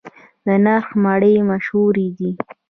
د 0.45 0.47
نرخ 0.65 0.87
مڼې 1.03 1.33
مشهورې 1.49 2.07
دي 2.17 2.31